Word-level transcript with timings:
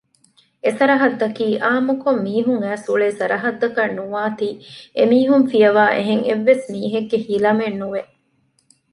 އެސަރަހައްދަކީ 0.63 1.45
އާންމުކޮށް 1.63 2.21
މީހުން 2.25 2.61
އައިސްއުޅޭ 2.65 3.07
ސަރަހައްދަކަށް 3.19 3.95
ނުވާތީ 3.97 4.47
އެމީހުން 4.97 5.45
ފިޔަވާ 5.51 5.83
އެހެން 5.95 6.23
އެއްވެސް 6.27 6.65
މީހެއްގެ 6.73 7.17
ހިލަމެއް 7.27 7.77
ނުވެ 7.81 8.01